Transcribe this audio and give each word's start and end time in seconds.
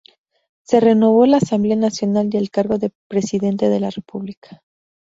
Se 0.63 0.79
renovó 0.79 1.27
la 1.27 1.37
Asamblea 1.37 1.75
Nacional 1.75 2.27
y 2.31 2.37
el 2.37 2.49
cargo 2.49 2.79
de 2.79 2.91
Presidente 3.07 3.69
de 3.69 3.79
la 3.79 3.91
República. 3.91 4.63